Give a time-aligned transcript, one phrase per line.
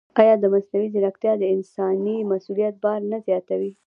[0.19, 3.71] ایا مصنوعي ځیرکتیا د انساني مسؤلیت بار نه زیاتوي؟